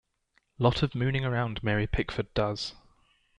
[0.57, 2.73] Lot of mooning around Mary Pickford does!